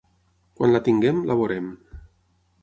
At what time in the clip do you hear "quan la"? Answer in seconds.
0.59-0.81